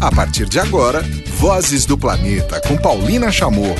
[0.00, 1.02] A partir de agora,
[1.38, 3.74] Vozes do Planeta com Paulina Chamorro.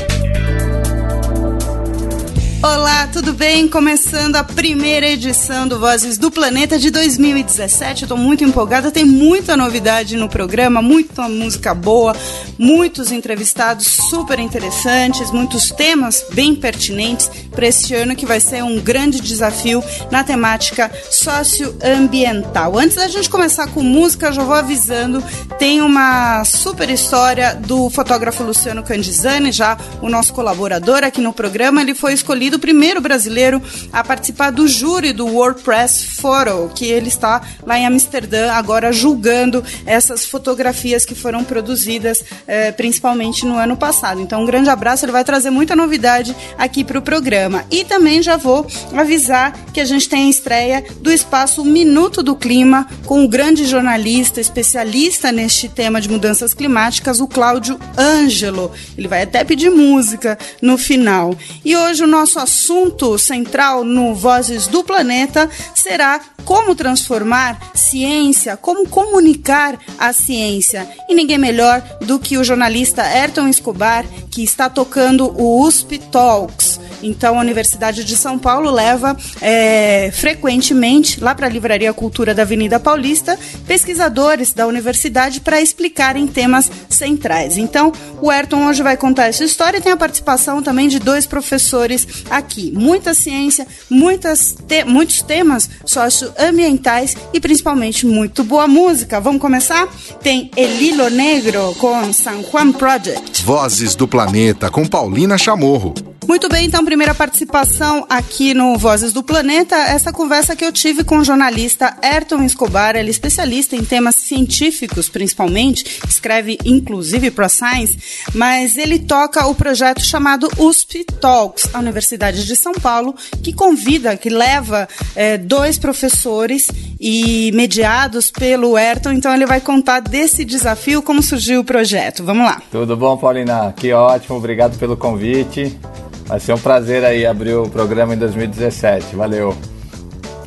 [2.61, 3.69] Olá, tudo bem?
[3.69, 8.03] Começando a primeira edição do Vozes do Planeta de 2017.
[8.03, 12.17] Eu tô muito empolgada, tem muita novidade no programa, muita música boa,
[12.59, 18.81] muitos entrevistados super interessantes, muitos temas bem pertinentes para esse ano que vai ser um
[18.81, 22.77] grande desafio na temática socioambiental.
[22.77, 25.23] Antes da gente começar com música, já vou avisando,
[25.61, 31.83] tem uma super história do fotógrafo Luciano Candizani, já o nosso colaborador aqui no programa,
[31.83, 33.63] ele foi escolhido escolhido o primeiro brasileiro
[33.93, 39.63] a participar do júri do WordPress Photo, que ele está lá em Amsterdã agora julgando
[39.85, 44.21] essas fotografias que foram produzidas eh, principalmente no ano passado.
[44.21, 47.65] Então, um grande abraço, ele vai trazer muita novidade aqui para o programa.
[47.71, 52.35] E também já vou avisar que a gente tem a estreia do espaço Minuto do
[52.35, 58.71] Clima com o grande jornalista, especialista neste tema de mudanças climáticas, o Cláudio Ângelo.
[58.97, 61.37] Ele vai até pedir música no final.
[61.65, 68.57] E hoje o nosso nosso assunto central no Vozes do Planeta será como transformar ciência,
[68.57, 70.89] como comunicar a ciência.
[71.09, 76.81] E ninguém melhor do que o jornalista Ayrton Escobar, que está tocando o USP Talks.
[77.03, 82.43] Então, a Universidade de São Paulo leva é, frequentemente lá para a Livraria Cultura da
[82.43, 87.59] Avenida Paulista pesquisadores da universidade para explicarem temas centrais.
[87.59, 91.27] Então, o Ayrton hoje vai contar essa história e tem a participação também de dois
[91.27, 92.73] professores aqui.
[92.75, 99.21] Muita ciência, muitas te muitos temas socioambientais e principalmente muito boa música.
[99.21, 99.89] Vamos começar?
[100.23, 103.43] Tem Elilo Negro com San Juan Project.
[103.45, 106.08] Vozes do Planeta com Paulina Chamorro.
[106.29, 111.03] Muito bem, então, primeira participação aqui no Vozes do Planeta, essa conversa que eu tive
[111.03, 117.49] com o jornalista Ayrton Escobar, ele é especialista em temas científicos, principalmente, escreve inclusive para
[117.49, 117.99] Science,
[118.35, 124.15] mas ele toca o projeto chamado USP Talks, a Universidade de São Paulo, que convida,
[124.15, 124.87] que leva
[125.17, 126.69] é, dois professores
[127.01, 132.25] e mediados pelo Ayrton, então ele vai contar desse desafio, como surgiu o projeto.
[132.25, 132.61] Vamos lá.
[132.71, 133.73] Tudo bom, Paulina?
[133.77, 135.79] Que ótimo, obrigado pelo convite.
[136.27, 139.17] Vai ser um prazer aí abrir o programa em 2017.
[139.17, 139.57] Valeu.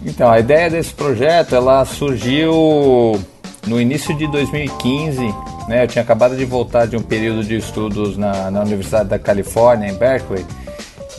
[0.06, 3.20] Então, a ideia desse projeto, ela surgiu
[3.68, 5.22] no início de 2015,
[5.68, 5.84] né?
[5.84, 9.90] Eu tinha acabado de voltar de um período de estudos na, na Universidade da Califórnia,
[9.90, 10.46] em Berkeley.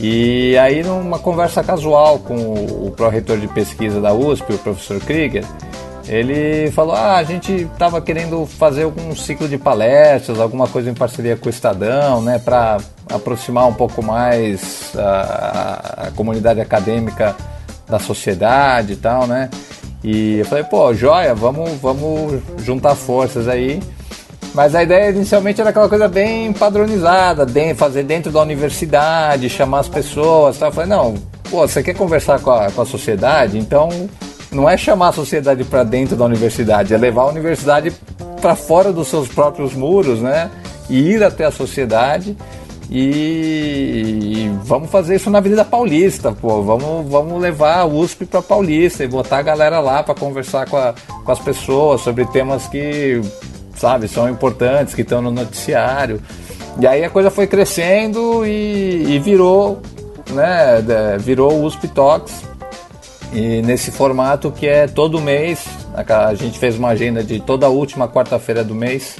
[0.05, 5.45] E aí, numa conversa casual com o, pró-reitor de pesquisa da USP, o professor Krieger,
[6.09, 10.93] ele falou: Ah, a gente estava querendo fazer algum ciclo de palestras, alguma coisa em
[10.93, 17.33] parceria com o Estadão, né, para aproximar um pouco mais a, a, comunidade acadêmica
[17.87, 19.49] da sociedade e tal, né?
[20.03, 23.81] E eu falei: Pô, joia, vamos, vamos juntar forças aí.
[24.53, 29.87] Mas a ideia inicialmente era aquela coisa bem padronizada, fazer dentro da universidade, chamar as
[29.87, 30.57] pessoas.
[30.57, 30.69] Tal.
[30.69, 31.15] Eu falei: Não,
[31.49, 33.57] pô, você quer conversar com a, com a sociedade?
[33.57, 33.89] Então
[34.51, 37.91] não é chamar a sociedade para dentro da universidade, é levar a universidade
[38.39, 40.51] para fora dos seus próprios muros, né?
[40.89, 42.37] E ir até a sociedade
[42.89, 46.61] e, e vamos fazer isso na Avenida Paulista, pô.
[46.61, 50.77] Vamos, vamos levar a USP para Paulista e botar a galera lá para conversar com,
[50.77, 50.93] a,
[51.23, 53.19] com as pessoas sobre temas que,
[53.83, 56.21] sabe, são importantes, que estão no noticiário.
[56.79, 59.81] E aí a coisa foi crescendo e, e virou,
[60.29, 60.81] né?
[61.19, 62.45] Virou o USP Talks
[63.33, 67.69] e nesse formato que é todo mês, a gente fez uma agenda de toda a
[67.69, 69.17] última quarta-feira do mês,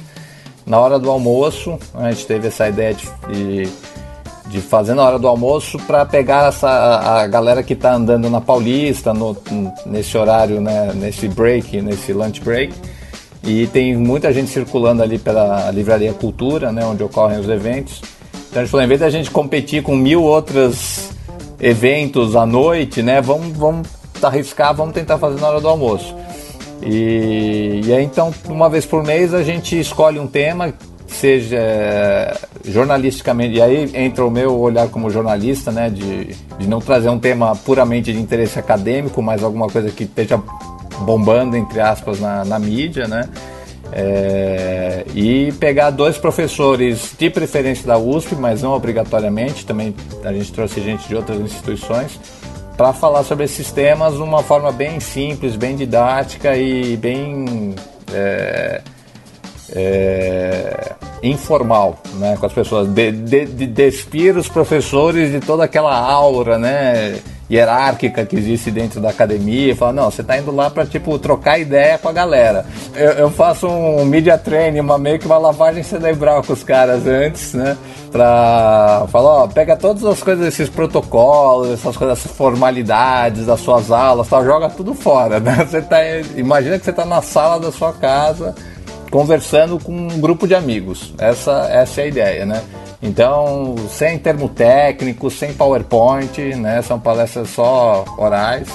[0.64, 3.68] na hora do almoço, a gente teve essa ideia de,
[4.46, 8.40] de, fazer na hora do almoço para pegar essa, a galera que está andando na
[8.40, 9.36] Paulista, no,
[9.84, 12.72] nesse horário, né, nesse break, nesse lunch break.
[13.46, 18.00] E tem muita gente circulando ali pela Livraria Cultura, né, onde ocorrem os eventos.
[18.48, 21.10] Então a gente falou, em vez da gente competir com mil outros
[21.60, 23.88] eventos à noite, né, vamos, vamos
[24.22, 26.14] arriscar, vamos tentar fazer na hora do almoço.
[26.82, 30.72] E, e aí então, uma vez por mês a gente escolhe um tema,
[31.14, 36.80] seja é, jornalisticamente, e aí entra o meu olhar como jornalista, né, de, de não
[36.80, 40.40] trazer um tema puramente de interesse acadêmico, mas alguma coisa que esteja
[41.00, 43.28] bombando, entre aspas, na, na mídia, né,
[43.92, 49.94] é, e pegar dois professores de preferência da USP, mas não obrigatoriamente, também
[50.24, 52.18] a gente trouxe gente de outras instituições,
[52.76, 57.74] para falar sobre esses temas de uma forma bem simples, bem didática e bem
[58.12, 58.82] é,
[59.74, 60.92] é,
[61.22, 62.88] informal né, com as pessoas.
[62.88, 67.20] De, de, de despir os professores de toda aquela aura, né?
[67.48, 69.76] E hierárquica que existe dentro da academia.
[69.76, 72.64] Fala, não, você está indo lá para tipo trocar ideia com a galera.
[72.94, 77.06] Eu, eu, faço um media training, uma meio que uma lavagem cerebral com os caras
[77.06, 77.76] antes, né?
[78.10, 83.90] Pra falar, ó, pega todas as coisas, esses protocolos, essas coisas, essas formalidades das suas
[83.90, 85.64] aulas, tal, joga tudo fora, né?
[85.68, 85.98] Você tá,
[86.36, 88.54] imagina que você está na sala da sua casa
[89.14, 91.14] conversando com um grupo de amigos.
[91.18, 92.60] Essa, essa é a ideia, né?
[93.00, 96.82] Então, sem termo técnico, sem PowerPoint, né?
[96.82, 98.66] São palestras só orais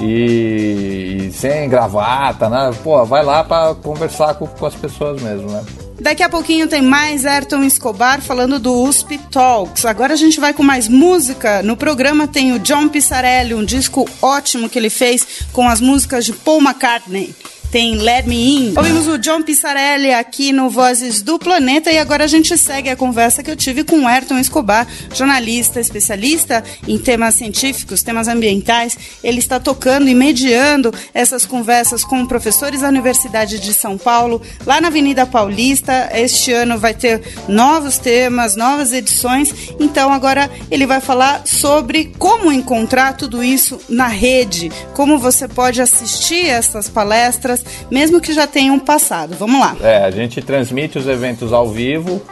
[0.00, 2.70] e, e sem gravata, né?
[2.82, 5.62] Pô, vai lá para conversar com, com as pessoas mesmo, né?
[6.00, 9.84] Daqui a pouquinho tem mais Ayrton Escobar falando do USP Talks.
[9.84, 11.62] Agora a gente vai com mais música.
[11.62, 16.24] No programa tem o John Pissarelli, um disco ótimo que ele fez com as músicas
[16.24, 17.34] de Paul McCartney
[17.72, 18.74] tem Let Me In.
[18.76, 22.96] Ouvimos o John Pissarelli aqui no Vozes do Planeta e agora a gente segue a
[22.96, 28.98] conversa que eu tive com Ayrton Escobar, jornalista, especialista em temas científicos, temas ambientais.
[29.24, 34.78] Ele está tocando e mediando essas conversas com professores da Universidade de São Paulo, lá
[34.78, 36.10] na Avenida Paulista.
[36.12, 39.50] Este ano vai ter novos temas, novas edições.
[39.80, 45.80] Então agora ele vai falar sobre como encontrar tudo isso na rede, como você pode
[45.80, 49.34] assistir essas palestras mesmo que já tenham passado.
[49.38, 49.76] Vamos lá.
[49.80, 52.22] É, a gente transmite os eventos ao vivo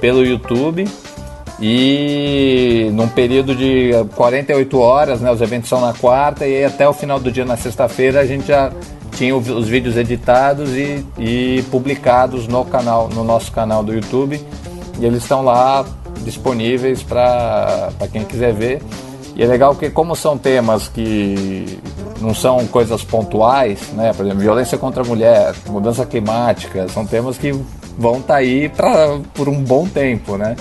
[0.00, 0.86] pelo YouTube
[1.60, 6.92] e num período de 48 horas, né, os eventos são na quarta e até o
[6.92, 8.70] final do dia na sexta-feira a gente já
[9.12, 14.40] tinha os vídeos editados e, e publicados no canal, no nosso canal do YouTube
[15.00, 15.84] e eles estão lá
[16.24, 18.80] disponíveis para quem quiser ver.
[19.38, 21.78] E é legal que como são temas que
[22.20, 24.12] não são coisas pontuais, né?
[24.12, 27.52] Por exemplo, violência contra a mulher, mudança climática, são temas que
[27.96, 30.56] vão estar tá aí pra, por um bom tempo, né?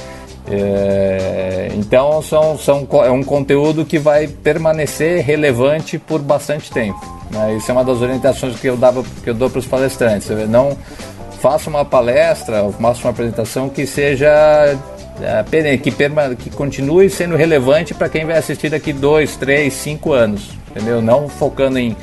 [0.49, 7.03] É, então são, são, é um conteúdo que vai permanecer relevante por bastante tempo.
[7.31, 7.55] Né?
[7.55, 10.29] Isso é uma das orientações que eu, dava, que eu dou para os palestrantes.
[10.47, 10.77] não
[11.41, 14.77] faça uma palestra, faça uma apresentação que seja
[15.81, 20.51] que, perma, que continue sendo relevante para quem vai assistir daqui dois, três, cinco anos,
[20.69, 21.01] entendeu?
[21.01, 21.95] Não focando em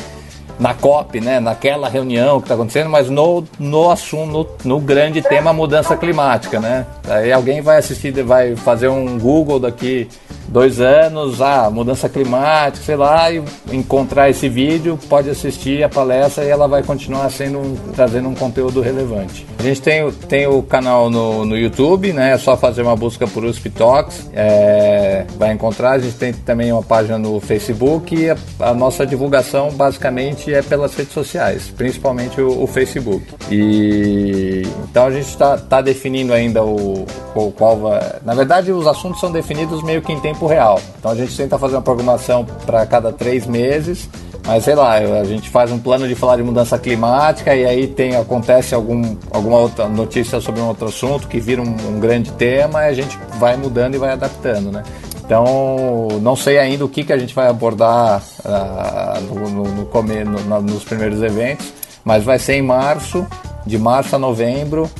[0.58, 5.20] na COP, né, naquela reunião que está acontecendo, mas no, no assunto, no, no, grande
[5.20, 6.86] tema mudança climática, né?
[7.08, 10.08] Aí alguém vai assistir, vai fazer um Google daqui
[10.48, 13.42] dois anos, ah, mudança climática, sei lá, e
[13.72, 18.80] encontrar esse vídeo, pode assistir a palestra e ela vai continuar sendo trazendo um conteúdo
[18.80, 19.46] relevante.
[19.58, 22.32] A gente tem, tem o canal no, no YouTube, né?
[22.32, 25.92] É só fazer uma busca por USP Talks, é, vai encontrar.
[25.92, 30.62] A gente tem também uma página no Facebook e a, a nossa divulgação basicamente é
[30.62, 33.24] pelas redes sociais, principalmente o, o Facebook.
[33.50, 37.04] E então a gente está tá definindo ainda o,
[37.34, 38.16] o qual vai.
[38.24, 40.80] Na verdade, os assuntos são definidos meio que em tempo tempo real.
[40.98, 44.08] Então a gente tenta fazer uma programação para cada três meses,
[44.44, 47.86] mas sei lá, a gente faz um plano de falar de mudança climática e aí
[47.86, 52.32] tem acontece algum, alguma outra notícia sobre um outro assunto que vira um, um grande
[52.32, 54.82] tema e a gente vai mudando e vai adaptando, né?
[55.24, 60.24] Então, não sei ainda o que, que a gente vai abordar uh, no, no, no,
[60.24, 61.72] no, nos primeiros eventos,
[62.04, 63.26] mas vai ser em março,
[63.64, 64.90] de março a novembro.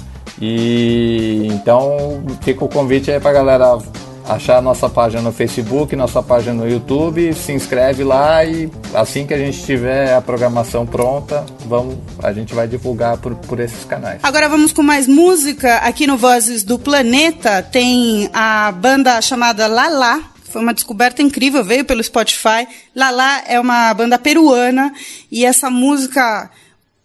[0.41, 3.79] E então fica o convite aí para galera
[4.27, 9.35] achar nossa página no Facebook, nossa página no YouTube, se inscreve lá e assim que
[9.35, 14.21] a gente tiver a programação pronta, vamos, a gente vai divulgar por, por esses canais.
[14.23, 17.63] Agora vamos com mais música aqui no Vozes do Planeta.
[17.63, 22.67] Tem a banda chamada Lala, foi uma descoberta incrível, veio pelo Spotify.
[22.95, 24.93] Lala é uma banda peruana
[25.31, 26.51] e essa música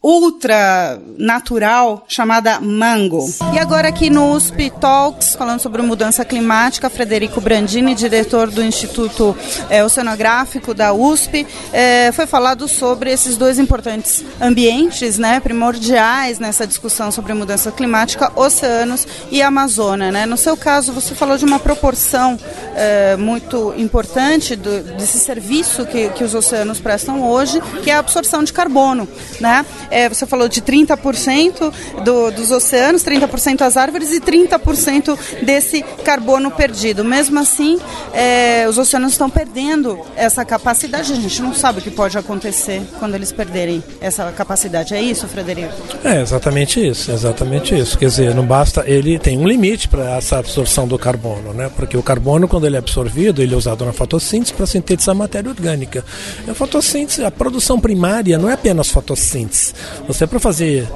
[0.01, 3.29] ultra natural chamada Mango.
[3.53, 9.35] E agora aqui no USP Talks, falando sobre mudança climática, Frederico Brandini, diretor do Instituto
[9.69, 16.65] é, Oceanográfico da USP, é, foi falado sobre esses dois importantes ambientes, né, primordiais nessa
[16.65, 20.11] discussão sobre mudança climática, oceanos e Amazônia.
[20.11, 20.25] Né?
[20.25, 22.39] No seu caso, você falou de uma proporção
[22.73, 27.99] é, muito importante do, desse serviço que, que os oceanos prestam hoje, que é a
[27.99, 29.07] absorção de carbono,
[29.41, 29.65] né?
[29.89, 36.51] É, você falou de 30% do, dos oceanos, 30% as árvores e 30% desse carbono
[36.51, 37.03] perdido.
[37.03, 37.79] Mesmo assim,
[38.13, 41.11] é, os oceanos estão perdendo essa capacidade.
[41.11, 44.93] A gente não sabe o que pode acontecer quando eles perderem essa capacidade.
[44.93, 45.73] É isso, Frederico?
[46.03, 47.97] É exatamente isso, exatamente isso.
[47.97, 51.69] Quer dizer, não basta, ele tem um limite para essa absorção do carbono, né?
[51.75, 55.49] Porque o carbono, quando ele é absorvido, ele é usado na fotossíntese para sintetizar matéria
[55.49, 56.03] orgânica.
[56.47, 59.73] A fotossíntese, a produção primária não é apenas fotossíntese.
[60.07, 60.87] Você para fazer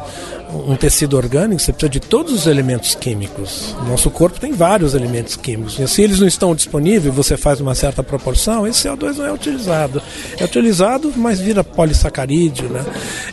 [0.54, 3.76] um tecido orgânico, você precisa de todos os elementos químicos.
[3.88, 5.80] Nosso corpo tem vários elementos químicos.
[5.80, 9.34] E se eles não estão disponíveis, você faz uma certa proporção, esse CO2 não é
[9.34, 10.02] utilizado.
[10.38, 12.86] É utilizado, mas vira polissacarídeo, né?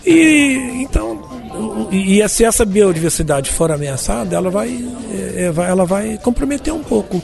[0.07, 1.41] E então
[1.91, 7.21] e, se essa biodiversidade for ameaçada, ela vai, é, ela vai comprometer um pouco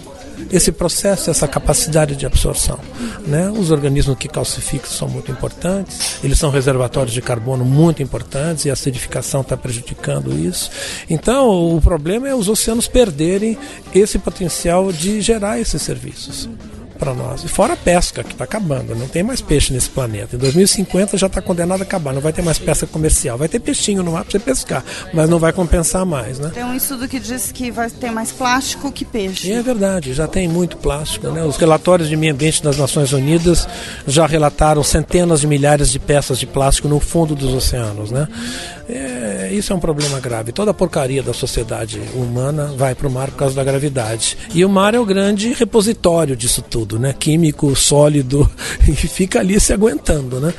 [0.51, 2.79] esse processo, essa capacidade de absorção.
[3.27, 3.51] Né?
[3.51, 8.71] Os organismos que calcificam são muito importantes, eles são reservatórios de carbono muito importantes e
[8.71, 10.71] a acidificação está prejudicando isso.
[11.09, 13.59] Então, o problema é os oceanos perderem
[13.95, 16.49] esse potencial de gerar esses serviços
[16.97, 17.45] para nós.
[17.45, 20.37] E fora a pesca, que está acabando, não tem mais peixe nesse planeta.
[20.37, 23.39] Em 2050 já está condenado a acabar, não vai ter mais pesca comercial.
[23.39, 26.39] Vai ter peixinho no mar para você pescar, mas não vai compensar mais.
[26.39, 26.51] Né?
[26.53, 29.49] Tem um estudo que diz que vai ter mais plástico que peixe.
[29.49, 31.29] E é verdade, já tem muito plástico.
[31.29, 31.45] Né?
[31.45, 33.69] Os relatórios de meio ambiente das Nações Unidas
[34.07, 38.11] já relataram centenas de milhares de peças de plástico no fundo dos oceanos.
[38.11, 38.27] Né?
[38.89, 40.53] É, isso é um problema grave.
[40.53, 44.39] Toda a porcaria da sociedade humana vai para o mar por causa da gravidade.
[44.55, 47.13] E o mar é o grande repositório disso tudo, né?
[47.19, 48.49] Químico, sólido,
[48.87, 50.55] e fica ali se aguentando, né?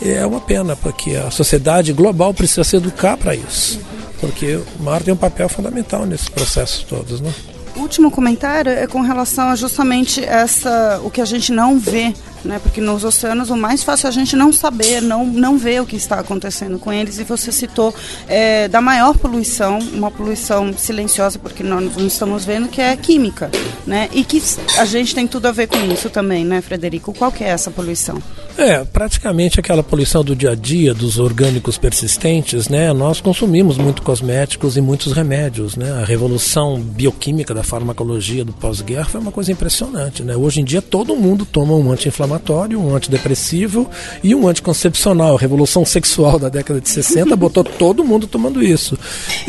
[0.00, 3.80] É uma pena, porque a sociedade global precisa se educar para isso.
[4.20, 7.32] Porque o mar tem um papel fundamental nesses processos todos, né?
[7.76, 12.14] O último comentário é com relação a justamente essa o que a gente não vê
[12.44, 12.58] né?
[12.58, 15.86] Porque nos oceanos o mais fácil é a gente não saber, não, não ver o
[15.86, 17.18] que está acontecendo com eles.
[17.18, 17.94] E você citou
[18.28, 23.50] é, da maior poluição, uma poluição silenciosa, porque nós não estamos vendo, que é química,
[23.86, 24.08] né?
[24.12, 24.42] E que
[24.78, 27.12] a gente tem tudo a ver com isso também, né, Frederico?
[27.12, 28.20] Qual que é essa poluição?
[28.56, 32.92] É, praticamente aquela poluição do dia a dia, dos orgânicos persistentes, né?
[32.92, 35.90] Nós consumimos muito cosméticos e muitos remédios, né?
[35.92, 40.36] A revolução bioquímica da farmacologia do pós-guerra foi uma coisa impressionante, né?
[40.36, 43.88] Hoje em dia todo mundo toma um anti-inflamatório, um antidepressivo
[44.22, 45.36] e um anticoncepcional.
[45.36, 48.98] A revolução sexual da década de 60 botou todo mundo tomando isso.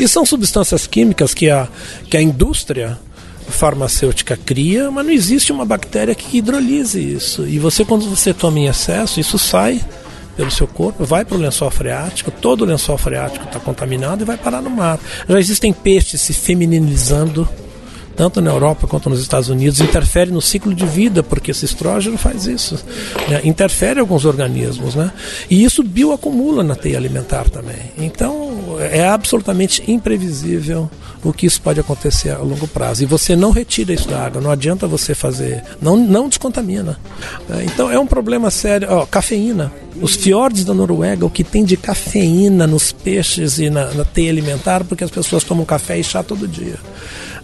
[0.00, 1.68] E são substâncias químicas que a,
[2.08, 2.98] que a indústria
[3.48, 7.46] farmacêutica cria, mas não existe uma bactéria que hidrolise isso.
[7.46, 9.80] E você, quando você toma em excesso, isso sai
[10.36, 14.24] pelo seu corpo, vai para o lençol freático, todo o lençol freático está contaminado e
[14.24, 14.98] vai parar no mar.
[15.28, 17.48] Já existem peixes se feminilizando,
[18.16, 22.18] tanto na Europa quanto nos Estados Unidos, interfere no ciclo de vida, porque esse estrógeno
[22.18, 22.84] faz isso.
[23.28, 23.40] Né?
[23.44, 25.12] Interfere alguns organismos, né?
[25.50, 27.92] E isso bioacumula na teia alimentar também.
[27.98, 28.43] Então,
[28.80, 30.90] é absolutamente imprevisível
[31.22, 33.02] o que isso pode acontecer a longo prazo.
[33.02, 36.98] E você não retira isso da água, não adianta você fazer, não, não descontamina.
[37.50, 38.88] É, então é um problema sério.
[38.90, 39.72] Ó, cafeína.
[40.00, 44.30] Os fiordes da Noruega, o que tem de cafeína nos peixes e na, na teia
[44.30, 46.76] alimentar, porque as pessoas tomam café e chá todo dia.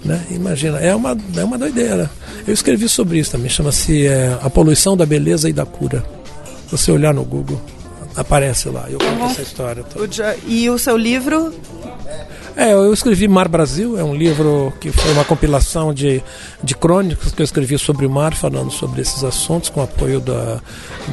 [0.04, 0.20] Né?
[0.30, 2.10] Imagina, é uma, é uma doideira.
[2.46, 6.04] Eu escrevi sobre isso também, chama-se é, A Poluição da Beleza e da Cura.
[6.70, 7.60] Você olhar no Google,
[8.20, 8.86] aparece lá.
[8.88, 10.36] Eu conto essa história toda.
[10.46, 11.52] E o seu livro
[12.56, 16.22] é, eu escrevi Mar Brasil, é um livro que foi uma compilação de,
[16.62, 20.60] de crônicas que eu escrevi sobre o mar, falando sobre esses assuntos, com apoio da,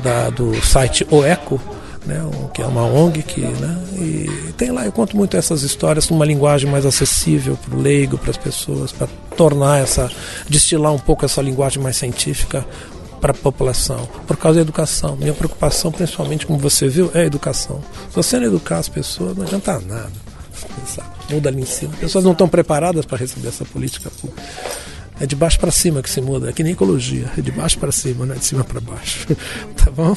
[0.03, 1.61] da do site Oeco,
[2.05, 2.21] né,
[2.53, 6.25] que é uma ONG que, né, e tem lá, eu conto muito essas histórias numa
[6.25, 10.09] linguagem mais acessível para o leigo, para as pessoas, para tornar essa,
[10.49, 12.65] destilar um pouco essa linguagem mais científica
[13.19, 15.15] para a população, por causa da educação.
[15.15, 17.81] Minha preocupação, principalmente, como você viu, é a educação.
[18.09, 20.11] Se você não educar as pessoas, não adianta nada.
[21.29, 21.93] Muda ali em cima.
[21.93, 24.41] As pessoas não estão preparadas para receber essa política pública.
[25.19, 27.79] É de baixo para cima que se muda, é que nem ecologia, é de baixo
[27.79, 29.27] para cima, não é de cima para baixo.
[29.75, 30.15] tá bom?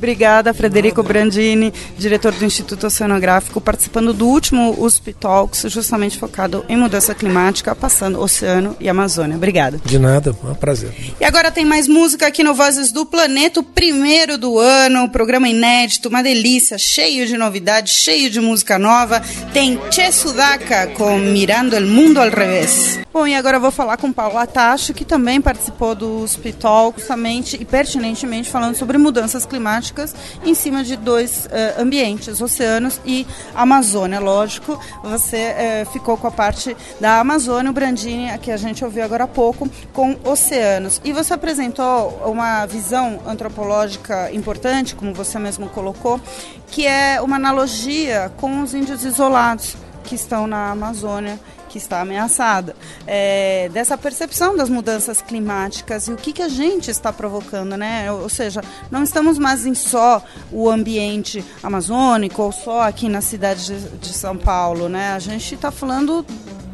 [0.00, 6.76] Obrigada, Frederico Brandini, diretor do Instituto Oceanográfico, participando do último USP Talks, justamente focado em
[6.76, 9.36] mudança climática, passando oceano e Amazônia.
[9.36, 9.78] Obrigada.
[9.84, 10.90] De nada, é um prazer.
[11.20, 15.50] E agora tem mais música aqui no Vozes do Planeta, o primeiro do ano, programa
[15.50, 19.20] inédito, uma delícia, cheio de novidades, cheio de música nova.
[19.52, 23.00] Tem Che Sudaka com Mirando el Mundo al Revés.
[23.12, 26.24] Bom, e agora eu vou falar com Paulo Atacho, que também participou do
[26.58, 32.40] Talks, justamente e pertinentemente falando sobre mudanças climáticas climáticas em cima de dois uh, ambientes,
[32.40, 34.18] oceanos e Amazônia.
[34.20, 35.54] Lógico, você
[35.86, 39.28] uh, ficou com a parte da Amazônia, o Brandini, que a gente ouviu agora há
[39.28, 41.00] pouco, com oceanos.
[41.04, 46.20] E você apresentou uma visão antropológica importante, como você mesmo colocou,
[46.68, 51.38] que é uma analogia com os índios isolados que estão na Amazônia
[51.70, 52.74] que está ameaçada,
[53.06, 58.10] é, dessa percepção das mudanças climáticas e o que, que a gente está provocando, né?
[58.10, 58.60] Ou seja,
[58.90, 64.12] não estamos mais em só o ambiente amazônico ou só aqui na cidade de, de
[64.12, 65.12] São Paulo, né?
[65.12, 66.26] A gente está falando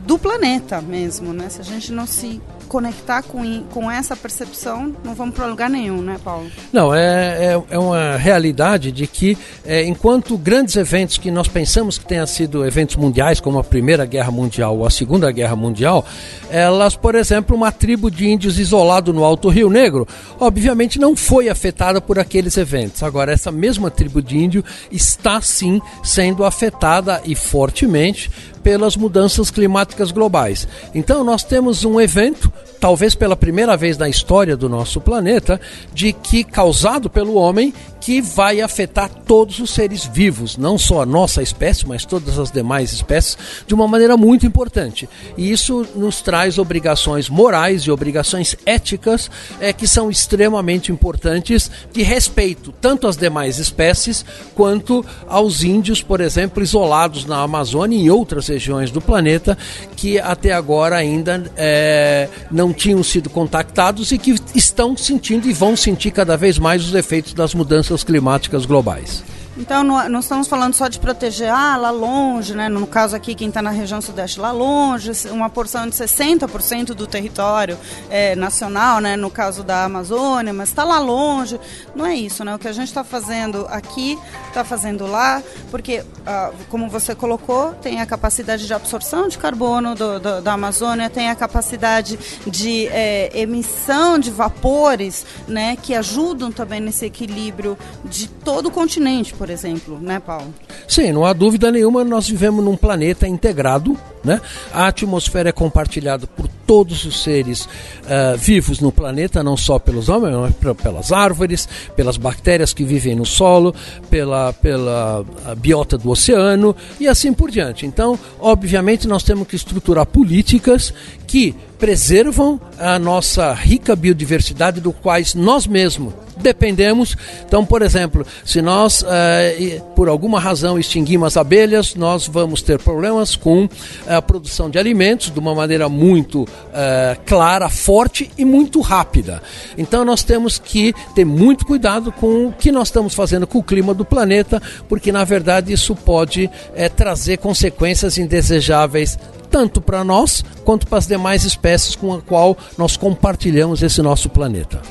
[0.07, 1.51] do planeta mesmo, né?
[1.51, 6.03] Se a gente não se conectar com, com essa percepção, não vamos para lugar nenhum,
[6.03, 6.51] né, Paulo?
[6.73, 11.99] Não, é, é, é uma realidade de que, é, enquanto grandes eventos que nós pensamos
[11.99, 16.05] que tenham sido eventos mundiais, como a Primeira Guerra Mundial ou a Segunda Guerra Mundial,
[16.51, 20.07] elas, por exemplo, uma tribo de índios isolado no Alto Rio Negro,
[20.39, 23.03] obviamente não foi afetada por aqueles eventos.
[23.03, 28.31] Agora, essa mesma tribo de índio está sim sendo afetada e fortemente
[28.67, 30.67] pelas mudanças climáticas globais.
[30.93, 35.61] Então, nós temos um evento talvez pela primeira vez na história do nosso planeta,
[35.95, 41.07] de que causado pelo homem que vai afetar todos os seres vivos, não só a
[41.07, 45.09] nossa espécie, mas todas as demais espécies, de uma maneira muito importante.
[45.37, 52.03] E isso nos traz obrigações morais e obrigações éticas é, que são extremamente importantes de
[52.03, 58.11] respeito tanto às demais espécies quanto aos índios, por exemplo, isolados na Amazônia e em
[58.11, 58.56] outras regiões
[58.91, 59.57] do planeta
[59.97, 65.77] que até agora ainda é, não tinham sido contactados e que estão sentindo e vão
[65.77, 69.23] sentir cada vez mais os efeitos das mudanças climáticas globais.
[69.59, 72.69] Então, não, estamos falando só de proteger, ah, lá longe, né?
[72.69, 77.07] No caso aqui, quem está na região sudeste, lá longe, uma porção de 60% do
[77.07, 77.79] território
[78.11, 79.17] é, nacional, né?
[79.17, 81.59] No caso da Amazônia, mas está lá longe.
[81.95, 82.55] Não é isso, né?
[82.55, 87.73] O que a gente está fazendo aqui, está fazendo lá, porque, ah, como você colocou,
[87.81, 92.89] tem a capacidade de absorção de carbono do, do, da Amazônia, tem a capacidade de
[92.89, 95.79] é, emissão de vapores, né?
[95.81, 100.53] Que ajudam também nesse equilíbrio de todo o continente, por por exemplo, né, Paulo?
[100.89, 104.41] Sim, não há dúvida nenhuma, nós vivemos num planeta integrado, né?
[104.73, 110.09] A atmosfera é compartilhada por todos os seres uh, vivos no planeta, não só pelos
[110.09, 113.75] homens, mas pelas árvores, pelas bactérias que vivem no solo,
[114.11, 115.25] pela, pela
[115.57, 117.87] biota do oceano e assim por diante.
[117.87, 120.93] Então, obviamente, nós temos que estruturar políticas
[121.27, 127.17] que preservam a nossa rica biodiversidade, do quais nós mesmos dependemos.
[127.47, 132.79] Então, por exemplo, se nós, uh, por alguma razão, extinguimos as abelhas, nós vamos ter
[132.79, 133.69] problemas com
[134.07, 139.43] a produção de alimentos de uma maneira muito uh, clara, forte e muito rápida.
[139.77, 143.63] Então, nós temos que ter muito cuidado com o que nós estamos fazendo com o
[143.63, 146.51] clima do planeta, porque, na verdade, isso pode uh,
[146.95, 149.19] trazer consequências indesejáveis
[149.51, 154.29] tanto para nós quanto para as demais espécies com a qual nós compartilhamos esse nosso
[154.29, 154.83] planeta.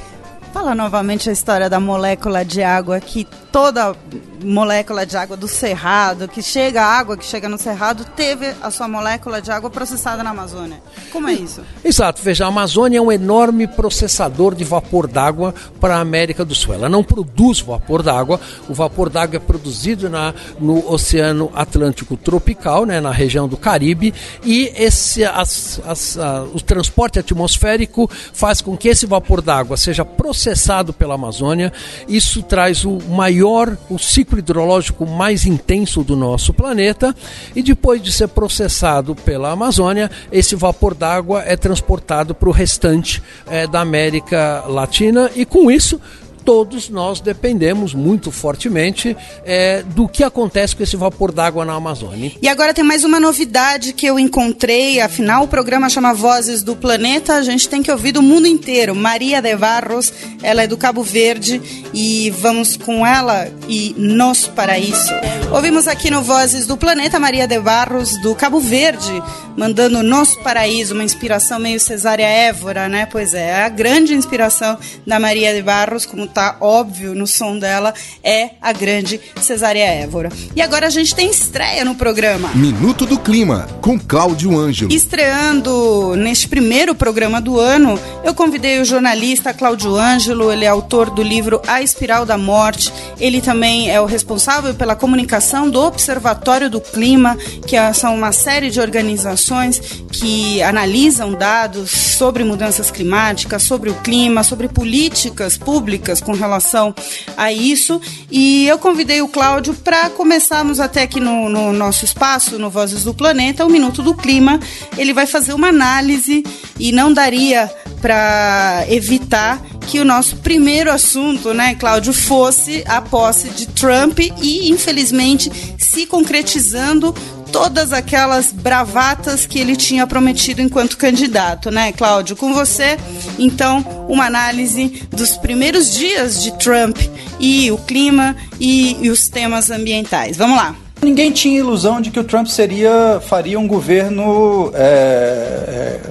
[0.55, 3.93] Fala novamente a história da molécula de água que toda
[4.41, 8.71] molécula de água do cerrado, que chega a água que chega no cerrado, teve a
[8.71, 10.77] sua molécula de água processada na Amazônia.
[11.11, 11.61] Como é isso?
[11.83, 16.55] Exato, veja, a Amazônia é um enorme processador de vapor d'água para a América do
[16.55, 16.73] Sul.
[16.73, 18.39] Ela não produz vapor d'água,
[18.69, 24.13] o vapor d'água é produzido na, no Oceano Atlântico Tropical, né, na região do Caribe,
[24.41, 30.05] e esse, as, as, a, o transporte atmosférico faz com que esse vapor d'água seja
[30.05, 30.44] processado
[30.93, 31.71] pela Amazônia.
[32.07, 37.15] Isso traz o maior, o ciclo ciclo hidrológico mais intenso do nosso planeta
[37.55, 43.21] e depois de ser processado pela Amazônia, esse vapor d'água é transportado para o restante
[43.47, 45.99] é, da América Latina e com isso
[46.45, 52.33] todos nós dependemos muito fortemente é, do que acontece com esse vapor d'água na Amazônia.
[52.39, 56.75] E agora tem mais uma novidade que eu encontrei, afinal o programa chama Vozes do
[56.75, 58.95] Planeta, a gente tem que ouvir do mundo inteiro.
[58.95, 61.59] Maria de Barros, ela é do Cabo Verde
[61.91, 65.13] e vamos com ela e Nos Paraíso.
[65.51, 69.23] Ouvimos aqui no Vozes do Planeta Maria de Barros do Cabo Verde,
[69.57, 73.07] mandando Nos Paraíso, uma inspiração meio Cesária Évora, né?
[73.11, 74.77] Pois é, a grande inspiração
[75.07, 80.29] da Maria de Barros, como tá óbvio no som dela, é a grande Cesária Évora.
[80.53, 82.49] E agora a gente tem estreia no programa.
[82.53, 84.91] Minuto do Clima, com Cláudio Ângelo.
[84.91, 91.09] Estreando neste primeiro programa do ano, eu convidei o jornalista Cláudio Ângelo, ele é autor
[91.09, 96.69] do livro A Espiral da Morte, ele também é o responsável pela comunicação do Observatório
[96.69, 103.63] do Clima, que é, são uma série de organizações que analisam dados sobre mudanças climáticas,
[103.63, 106.93] sobre o clima, sobre políticas públicas com relação
[107.37, 108.01] a isso.
[108.29, 113.03] E eu convidei o Cláudio para começarmos até aqui no, no, nosso espaço, no Vozes
[113.03, 114.59] do Planeta, o Minuto do Clima.
[114.97, 116.43] Ele vai fazer uma análise
[116.79, 123.49] e não daria para evitar que o nosso primeiro assunto, né, Cláudio, fosse a posse
[123.49, 127.13] de Trump e, infelizmente, se concretizando
[127.55, 132.35] todas aquelas bravatas que ele tinha prometido enquanto candidato, né, Cláudio?
[132.35, 132.97] Com você,
[133.39, 136.97] então, uma análise dos primeiros dias de Trump
[137.39, 140.35] e o clima e, e os temas ambientais.
[140.35, 140.75] Vamos lá.
[141.01, 146.01] Ninguém tinha ilusão de que o Trump seria faria um governo é, é,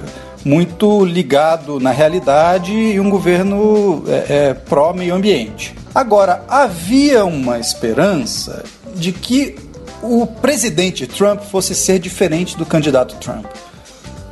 [0.43, 5.75] muito ligado na realidade e um governo é, é, pró-meio ambiente.
[5.93, 8.63] Agora, havia uma esperança
[8.95, 9.64] de que
[10.05, 13.45] o presidente Trump fosse ser diferente do candidato Trump.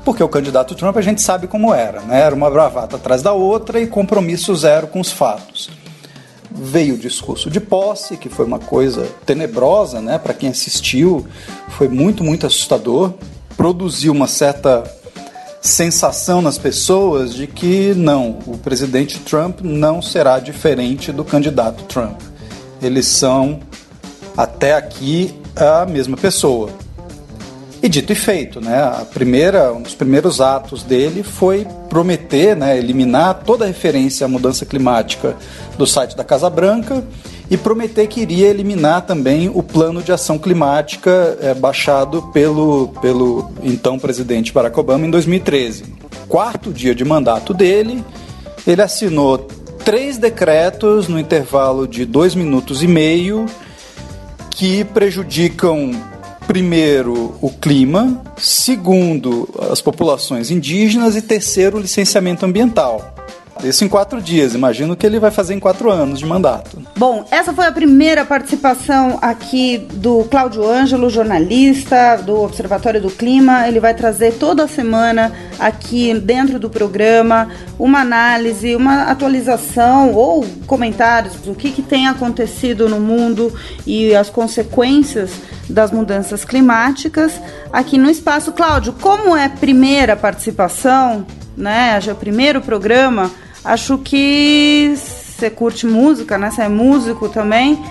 [0.05, 2.21] Porque o candidato Trump a gente sabe como era, né?
[2.21, 5.69] Era uma bravata atrás da outra e compromisso zero com os fatos.
[6.51, 10.19] Veio o discurso de posse, que foi uma coisa tenebrosa, né?
[10.19, 11.25] Para quem assistiu,
[11.69, 13.13] foi muito, muito assustador.
[13.55, 14.83] Produziu uma certa
[15.61, 22.19] sensação nas pessoas de que não, o presidente Trump não será diferente do candidato Trump.
[22.81, 23.61] Eles são
[24.35, 26.69] até aqui a mesma pessoa.
[27.81, 28.81] E dito e feito, né?
[28.81, 34.65] A primeira, um dos primeiros atos dele foi prometer, né, eliminar toda referência à mudança
[34.65, 35.35] climática
[35.77, 37.03] do site da Casa Branca
[37.51, 43.51] e prometer que iria eliminar também o plano de ação climática é, baixado pelo, pelo
[43.61, 45.83] então presidente Barack Obama em 2013.
[46.29, 48.01] Quarto dia de mandato dele,
[48.65, 49.37] ele assinou
[49.83, 53.45] três decretos no intervalo de dois minutos e meio
[54.53, 55.91] que prejudicam
[56.45, 63.15] primeiro o clima, segundo as populações indígenas e terceiro o licenciamento ambiental.
[63.63, 64.53] Isso em quatro dias.
[64.53, 66.81] Imagino que ele vai fazer em quatro anos de mandato.
[66.97, 73.67] Bom, essa foi a primeira participação aqui do Cláudio Ângelo, jornalista do Observatório do Clima.
[73.67, 77.49] Ele vai trazer toda semana aqui dentro do programa
[77.79, 83.53] uma análise, uma atualização ou comentários do que, que tem acontecido no mundo
[83.87, 85.31] e as consequências
[85.69, 87.39] das mudanças climáticas
[87.71, 88.51] aqui no espaço.
[88.51, 91.99] Cláudio, como é primeira participação, né?
[92.05, 93.31] É o primeiro programa
[93.63, 96.51] Acho que você curte música, né?
[96.51, 97.81] Você é músico também.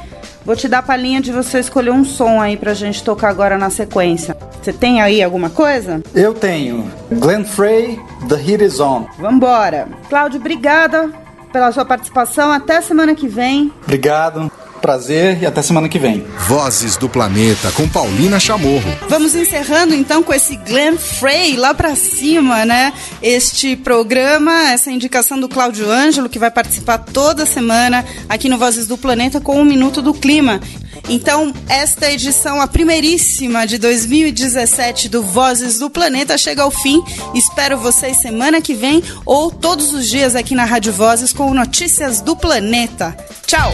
[0.44, 3.56] Vou te dar a palhinha de você escolher um som aí pra gente tocar agora
[3.56, 4.36] na sequência.
[4.60, 6.02] Você tem aí alguma coisa?
[6.14, 6.90] Eu tenho.
[7.10, 9.06] Glenn Frey, The Heat Is On.
[9.18, 9.88] Vambora.
[10.08, 11.10] Cláudio, obrigada
[11.52, 12.50] pela sua participação.
[12.50, 13.72] Até semana que vem.
[13.84, 14.50] Obrigado
[14.82, 16.26] prazer e até semana que vem.
[16.48, 18.98] Vozes do Planeta com Paulina Chamorro.
[19.08, 22.92] Vamos encerrando então com esse Glenn Frey lá para cima, né?
[23.22, 28.86] Este programa, essa indicação do Cláudio Ângelo, que vai participar toda semana aqui no Vozes
[28.86, 30.60] do Planeta com um minuto do clima.
[31.08, 37.02] Então, esta edição, a primeiríssima de 2017 do Vozes do Planeta, chega ao fim.
[37.34, 42.20] Espero vocês semana que vem ou todos os dias aqui na Rádio Vozes com notícias
[42.20, 43.16] do planeta.
[43.46, 43.72] Tchau!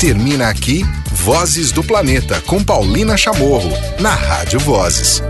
[0.00, 3.70] Termina aqui Vozes do Planeta com Paulina Chamorro,
[4.00, 5.22] na Rádio Vozes.